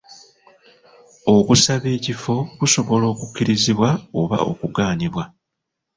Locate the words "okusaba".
1.35-1.87